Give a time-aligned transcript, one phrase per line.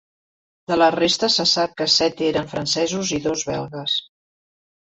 [0.71, 4.01] De la resta se sap que set eren francesos i dos belgues.